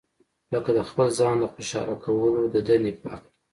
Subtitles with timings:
[0.53, 3.29] لکه د خپل ځان د خوشاله کولو د دندې په هکله.